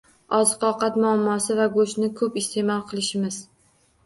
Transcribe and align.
Oziq 0.35 0.63
-ovqat 0.69 0.97
muammosi 1.03 1.57
va 1.59 1.67
go'shtni 1.75 2.09
ko'p 2.23 2.41
iste'mol 2.43 2.83
qilishimiz 2.89 3.41